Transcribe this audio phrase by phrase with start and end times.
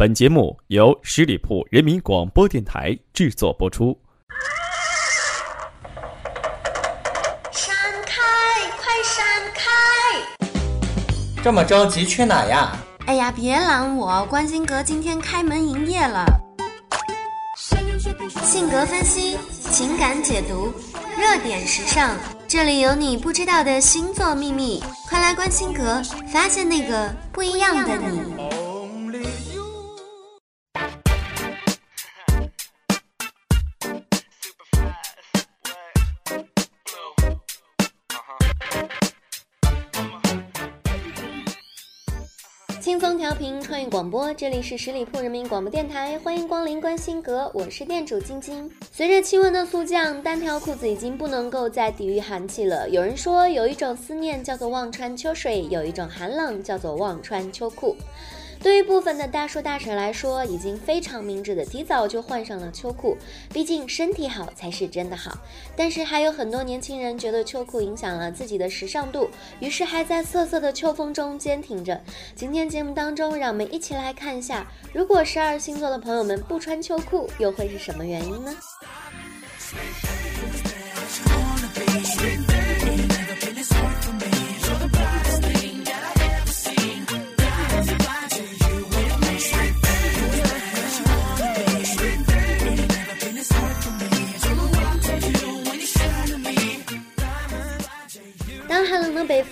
[0.00, 3.94] 本节目由十里铺人民广播电台制作播出。
[7.52, 8.22] 闪开，
[8.78, 9.22] 快闪
[9.54, 9.68] 开！
[11.44, 12.74] 这么着急去哪呀？
[13.04, 14.24] 哎呀，别拦我！
[14.30, 16.24] 关心阁今天开门营业了。
[18.42, 19.36] 性格分析，
[19.70, 20.72] 情感解读，
[21.18, 22.16] 热点时尚，
[22.48, 26.00] 这里有你不知道的星座秘密，快来关心阁，
[26.32, 28.22] 发现那个不一样的你。
[43.00, 48.70] 风调频创意广播，这里是十里铺人民广播电台，欢迎光临关心阁，我是店主晶晶。
[48.92, 52.86] 随着气温的速降，单条裤子已经不能够再抵御寒气了。
[52.90, 57.96] 有人说，有一种思念叫做望穿秋水，有一种寒冷叫做望穿秋裤。
[58.62, 63.16] 对于部分的大叔大婶来说，已经非常明智的提早就换上了秋裤，
[63.52, 65.38] 毕竟身体好才是真的好。
[65.74, 71.98] 但是还有很多年轻人觉得秋裤影响了自己的时尚度，于是还在瑟瑟的秋风中坚挺着。
[72.34, 78.54] 今天节目当中，让我们一起来看一下，如果十二星座的朋友们不穿秋裤，又会是什么原因呢？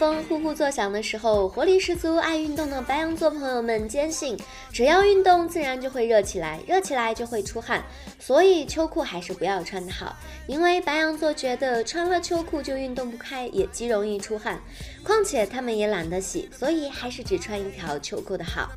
[0.08, 4.34] 当呼呼作响的时候，活力十足、爱运动的白羊座朋友们坚信，
[4.72, 7.84] 只要运动，自然就会热起来，热起来就会出汗。
[8.18, 14.58] 所以秋裤还是不要穿的好，因为白羊座觉得穿了秋裤就运动不开，也极容易出汗。
[15.04, 18.70] 况且他们也懒得洗，所以还是只穿一条秋裤的好。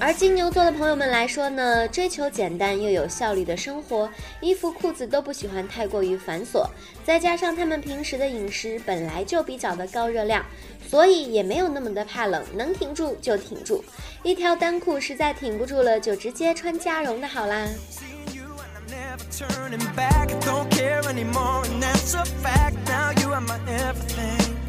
[0.00, 4.08] 而金牛座的朋友们来说呢追求简单又有效率的生活
[4.40, 6.66] 衣服裤子都不喜欢太过于繁琐
[7.04, 10.42] 再加上他们平时的饮食本来就比较的高热量
[10.88, 13.84] 所以也没有那么的怕冷能挺住就挺住。
[14.24, 17.64] 一条单裤实在挺不住了就直接穿加绒的好啦。
[17.90, 22.74] See you and never turning back, don't care anymore and that's a fact.
[22.88, 24.59] Now you are my everything.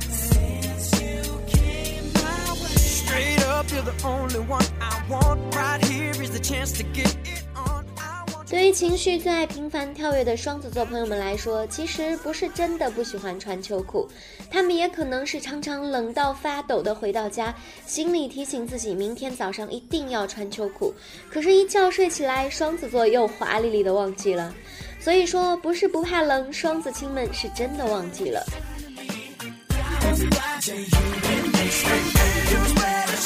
[8.49, 14.05] 对于情绪最爱频繁跳跃的双子座朋友们来说，其实不是真的不喜欢穿秋裤，
[14.49, 17.55] 他们也可能是常常冷到发抖的回到家，
[17.85, 20.93] 心里提醒自己明天早上一定要穿秋裤，
[21.29, 24.53] 可是，一觉睡起来，双子座又华丽丽的忘记了。
[24.99, 28.45] 所以说，不是不怕冷，双子亲们是真的忘记了。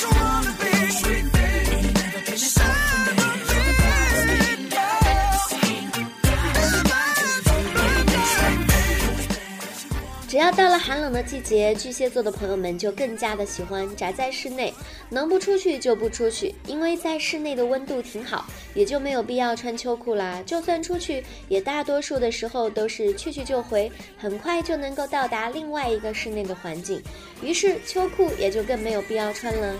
[0.05, 0.54] you wanna
[10.35, 14.73] 只要到了寒冷的季节，巨蟹座的朋友们就更加的喜欢宅在室内，
[15.09, 20.43] 能不出去就不出去，因为在室内的温度挺好，也就没有必要穿秋裤啦。
[20.45, 27.01] 就算出去，也大多数的时候都是去去就回，很快就能够到达另外一个室内的环境，
[27.41, 29.73] 于是秋裤也就更没有必要穿了。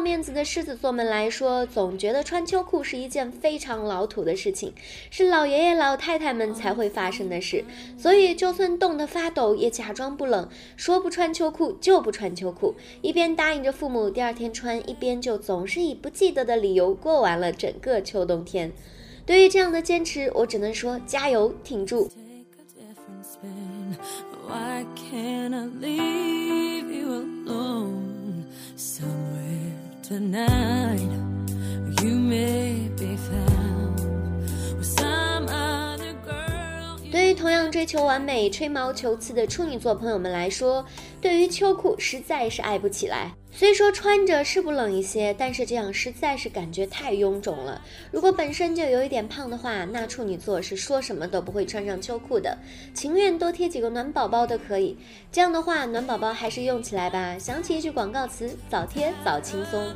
[0.00, 4.72] 面子的狮子座们来说，总觉得穿秋裤是一件非常老土的事情，
[5.10, 7.64] 是老爷爷老太太们才会发生的事。
[7.96, 18.72] 所以，就算冻得发抖，也假装不冷，说不穿秋裤就不穿秋裤，一边答应着父母第二天穿，一边就总是以不记得的理由过完了整个秋冬天。
[19.26, 22.10] 对于这样的坚持，我只能说加油，挺住。
[37.10, 40.84] 对于同样追求完美、吹毛求疵的处女座朋友们来说，
[41.20, 43.32] 对于秋裤实在是爱不起来。
[43.58, 47.82] 虽说穿着是不冷一些，但是这样实在是感觉太臃肿了。
[48.12, 52.56] 如果本身就有一点胖的话，那处女座是说什么都不会穿上秋裤的，
[52.94, 54.96] 情愿多贴几个暖宝宝都可以。
[55.32, 57.36] 这样的话，暖宝宝还是用起来吧。
[57.36, 59.92] 想起一句广告词：早贴早轻松。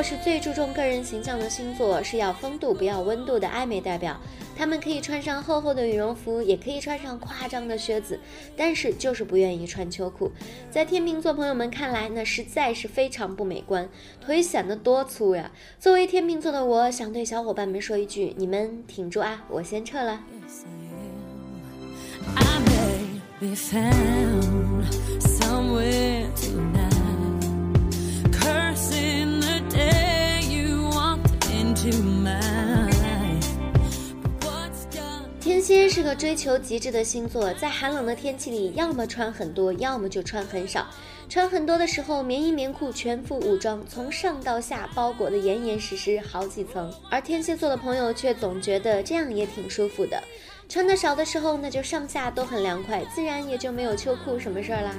[0.00, 4.16] 是最注重个人形象的星座，是要风度不要温度的暧昧代表。
[4.56, 8.20] 他们可以穿上厚厚的羽绒服，也可以穿上夸张的靴子，
[8.56, 10.30] 但是就是不愿意穿秋裤。
[10.70, 13.88] 在天秤座朋友们看来，那实在是非常不美观，
[14.20, 15.50] 腿显得多粗呀！
[15.80, 20.20] 作为天秤座的我，想对小伙伴们说一句：你们挺住啊，我先撤了。
[35.62, 40.86] 蝎是个追求极致的星座，在寒冷的天气里，要么穿很多，要么就穿很少。
[41.28, 46.92] 穿很多的时候，棉衣棉裤全副武装，从上到下包裹得严严实实，好几层。
[47.08, 50.22] 而天蝎座的朋友却总觉得这样也挺舒服的。
[50.68, 54.94] 穿的少的时候，那就上下都很凉快，自然也就没有秋裤什么事儿啦。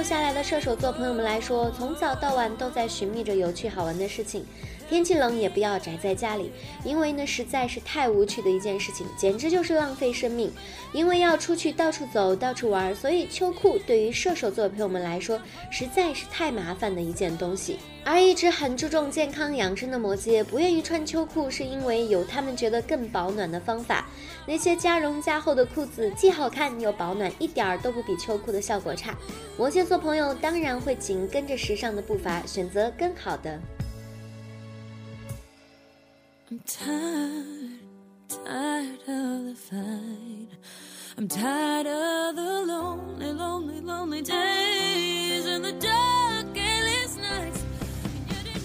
[0.00, 4.46] 不下来的射手座朋友们来说，从早到晚都在寻觅着有趣好玩的事情。
[4.90, 6.50] 天气冷也不要宅在家里，
[6.84, 10.50] 因为那实在是太无趣的一件事情，简直就是浪费生命。
[10.92, 15.40] 因为要出去到处走、到处玩，所以秋裤对于射手座朋友们来说，
[15.70, 17.78] 实在是太麻烦的一件东西。
[18.02, 24.08] 而一直很注重健康养生的摩羯，不愿意穿秋裤，是因为有他们觉得更保暖的方法。
[24.44, 29.16] 那些加绒加厚的裤子既好看又保暖，一点儿都不比秋裤的效果差。
[29.56, 33.60] 摩羯座朋友当然会紧跟着时尚的步伐，选择更好的。
[36.52, 37.78] I'm tired,
[38.28, 40.48] tired of the fight.
[41.16, 47.60] I'm tired of the lonely, lonely, lonely days and the dark, endless nights.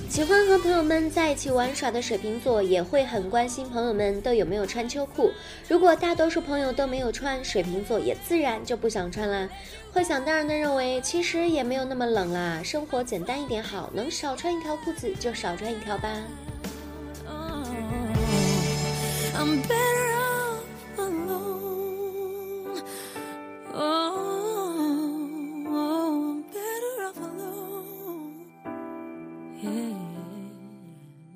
[0.09, 5.31] 喜欢和朋友们在一起玩耍的水瓶座也会很关心朋友们都有没有穿秋裤。
[5.69, 9.47] 如果大多数朋友都没有穿，水瓶座也自然就不想穿啦。
[9.93, 16.09] 会想当然的认为，其实也没有那么冷啦，生活简单一点好，能少穿一条裤子就少穿一条吧。
[19.45, 20.65] Better of
[20.97, 22.81] alone.
[23.73, 25.13] Oh,
[26.51, 28.47] better of alone.
[29.61, 29.93] Yeah.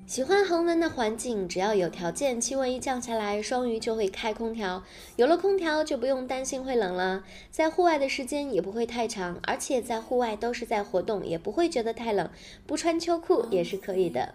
[0.06, 4.82] 喜欢恒温的环境，只要有条件，气温一降下来，双鱼就会开空调。
[5.14, 7.22] 有了空调，就不用担心会冷了。
[7.52, 12.28] 在户外的时间也不会太长，而且在户外都是在活动，也不会觉得太冷。
[12.66, 14.34] 不穿秋裤也是可以的。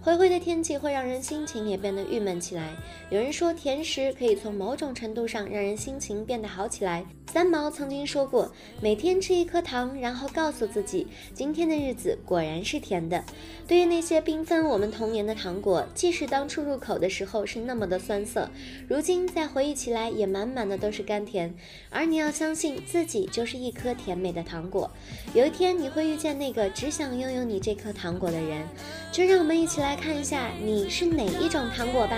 [0.03, 2.69] 灰灰的天气会让人心情也变得郁闷起来。
[3.11, 7.05] 有人说，甜食可以从某种程度上让人心情变得好起来。
[7.31, 13.23] 三毛曾经说过，每天吃一颗糖，然后告诉自己，今天的日子果然是甜的。
[13.67, 18.49] 对于那些缤纷我们童年的糖果，即使当初入口的时候是那么的酸涩，
[18.89, 21.53] 如今再回忆起来也满满的都是甘甜。
[21.89, 24.89] 而你要相信自己就是一颗甜美的糖果，
[25.33, 28.67] 有一天你会遇见那个只想拥有你这颗糖果的人。
[29.11, 32.15] 就让我们一起来来看一下你是哪一种糖果吧。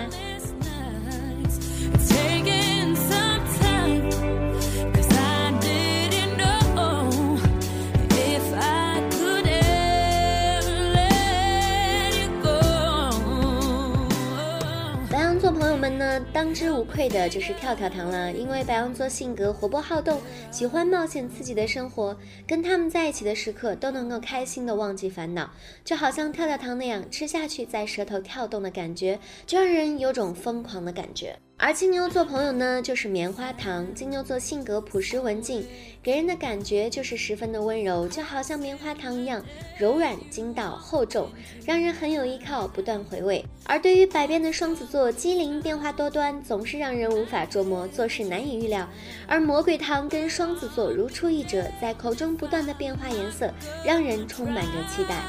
[15.84, 18.32] 们呢，当之无愧的就是跳跳糖了。
[18.32, 20.18] 因为白羊座性格活泼好动，
[20.50, 25.50] 喜欢冒险刺激的生活，跟他们在一起的时刻都能够开心的忘记烦恼，
[25.84, 31.38] 就好像跳跳糖那样，吃下去在舌头跳动的感觉，就让人有种疯狂的感觉。
[31.56, 33.94] 而金牛座朋友呢，就是棉花糖。
[33.94, 35.64] 金牛座性格朴实文静，
[36.02, 39.42] 给人的感觉就是十分的温柔，就好像棉花糖一样
[39.78, 41.30] 柔软、筋道、厚重，
[41.64, 43.42] 让人很有依靠，不断回味。
[43.64, 48.86] 而对于百变的双子座，机灵、变化多端，总是让人无法捉摸，做事难以预料。
[49.26, 53.50] 而魔鬼糖跟双子座如出一辙，在口中不断的变化颜色，
[53.86, 55.22] 让人充满着期待。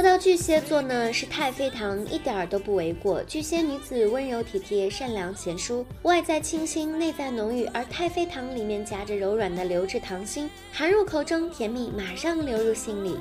[0.00, 3.22] 说到巨蟹座呢，是太妃糖，一点儿都不为过。
[3.24, 13.18] 巨蟹女子温柔体贴、善良贤淑，外在清新，内在浓郁，而太妃糖里面夹着柔软的流质糖心，含入口中，甜蜜马上流入心里。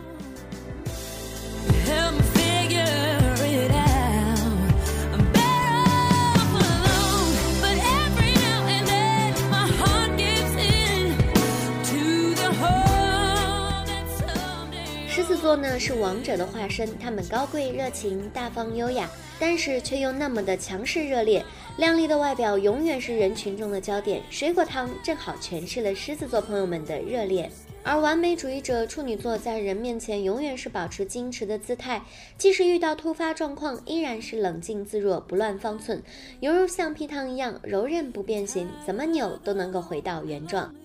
[15.39, 21.43] 座呢是王者的化身，他们高贵、热情、大方、优雅，但是却又那么的强势、热烈。
[21.77, 24.21] 靓丽的外表永远是人群中的焦点。
[24.29, 27.49] 水果糖正好诠释了狮子座朋友们的热烈。
[27.81, 32.01] 而完美主义者处女座在人面前永远是保持矜持的姿态，
[32.37, 36.03] 即使遇到突发状况，依然是冷静自若、不乱方寸，
[36.41, 40.75] 犹如橡皮糖一样柔韧不变形，怎么扭都能够回到原状。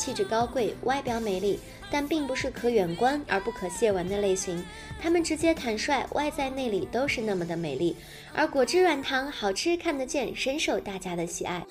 [0.00, 4.64] 气质高贵、外表美丽，但并不是可远观而不可亵玩的类型。
[4.98, 7.94] 他们直接坦率，外在内里都是那么的美丽。
[8.32, 11.62] 而果汁软糖好吃看得见，深受大家的喜爱。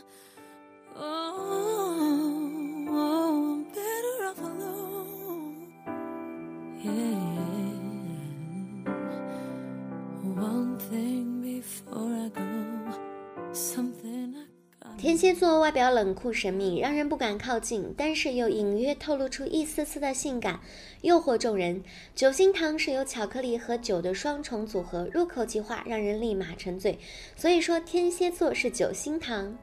[13.51, 14.48] Something I
[14.99, 20.59] 天蝎座外表冷酷神秘，让人不敢靠近，但是又隐约透露出一丝丝的性感，
[21.03, 21.81] 诱惑众人。
[22.13, 26.99] 酒心糖是由巧克力和酒的双重组合，入口即化，让人立马沉醉。
[27.33, 29.57] 所以说，天蝎座是酒心糖。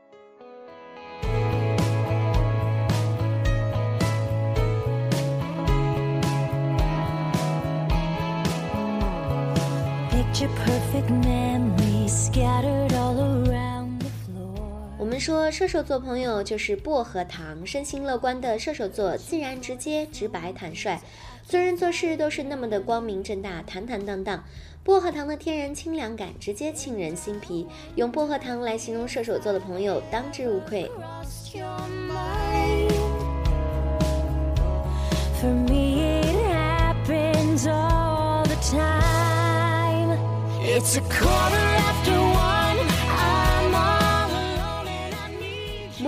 [14.98, 20.98] 我们说射手座朋友就是薄荷糖，身心乐观的射手座，自然直接、直白、坦率，
[21.44, 24.42] 做人做事都是那么的光明正大、坦坦荡荡。
[24.82, 27.66] 薄荷糖的天然清凉感，直接沁人心脾。
[27.96, 30.90] 用薄荷糖来形容射手座的朋友，当之无愧。
[30.96, 31.22] 摩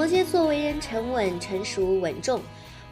[0.09, 2.41] 摩羯座为人沉稳、成熟、稳重，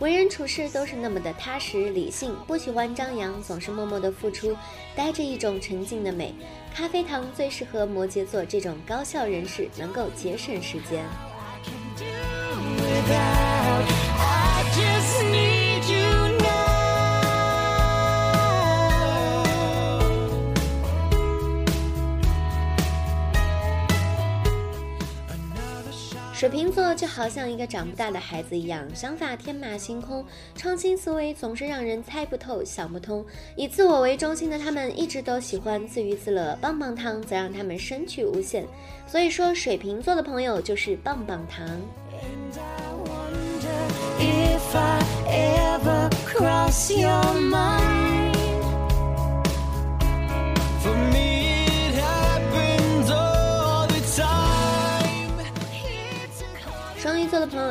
[0.00, 4.54] 为人处事都是那么的踏实、理性，不喜欢张扬，总是默默的付出，
[4.94, 6.34] 带着一种沉静的美。
[6.74, 11.06] 咖啡糖最适合摩羯座这种高效人士，能够节省时间。
[26.38, 30.22] 水瓶座就好像一个长不大的孩子一样，想法天马行空，
[30.54, 33.24] 创新思维总是让人猜不透、想不通。
[33.56, 38.66] 以自我为中心的他们，一直都喜欢自娱自乐，棒棒糖则让他们生趣无限。
[39.06, 41.66] 所以说，水瓶座的朋友就是棒棒糖。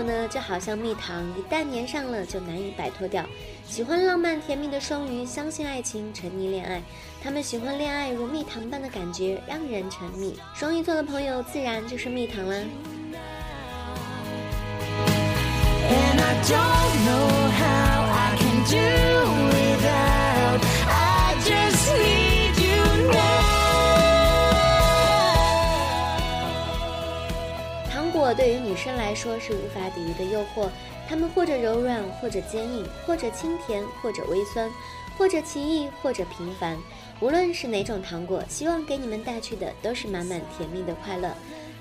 [0.03, 3.25] 呢，就好像蜜糖，一旦粘上了就难以摆脱掉。
[3.65, 6.81] 喜欢浪漫甜蜜的双鱼，相信爱情，沉迷恋爱。
[7.23, 10.39] 他们喜欢恋爱如蜜糖般的感觉，让人沉迷。
[10.53, 12.57] 双鱼座的朋友自然就是蜜糖啦。
[28.85, 30.69] 生来说是无法抵御的诱惑，
[31.09, 34.69] 它们或者柔软，或者坚硬，或者清甜，或者微酸，
[35.17, 36.77] 或者奇异，或者平凡。
[37.19, 41.33] 无论是哪种糖果，希望给你们带去的都是满满甜蜜的快乐。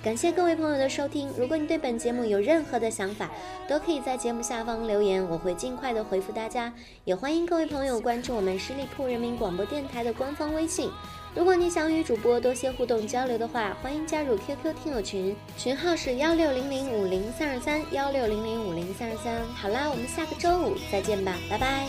[0.04, 1.30] 感谢各位朋友的收听。
[1.34, 3.30] 如果你对本节目有任何的想法，
[3.66, 6.70] 都可以在节目下方留言，我会尽快的回复大家。
[7.06, 10.90] 也欢迎各位朋友关注我们十里铺人民广播电台的官方微信。
[11.34, 19.40] 如果你想与主播多些互动交流的话，欢迎加入 QQ 听友群，群号是幺六零零五零三二三幺六零零五零三二三。
[19.54, 21.88] 好啦，我们下个周五再见吧，拜拜。